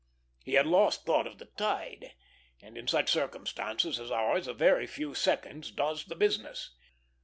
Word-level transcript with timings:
He 0.43 0.53
had 0.55 0.65
lost 0.65 1.05
thought 1.05 1.27
of 1.27 1.37
the 1.37 1.45
tide, 1.45 2.15
and 2.59 2.75
in 2.75 2.87
such 2.87 3.11
circumstances 3.11 3.99
as 3.99 4.09
ours 4.09 4.47
a 4.47 4.53
very 4.55 4.87
few 4.87 5.13
seconds 5.13 5.69
does 5.69 6.05
the 6.05 6.15
business. 6.15 6.75